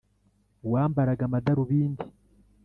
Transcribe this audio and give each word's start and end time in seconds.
wambaraga 0.71 1.23
amadarubindi 1.25 2.03